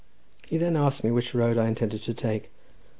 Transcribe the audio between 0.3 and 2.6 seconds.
He then asked me which road I intended to take.